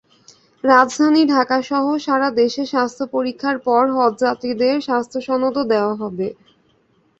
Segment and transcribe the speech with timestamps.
[0.63, 6.27] রাজধানী ঢাকাসহ সারা দেশে স্বাস্থ্য পরীক্ষার পর হজযাত্রীদের স্বাস্থ্যসনদও দেওয়া হবে।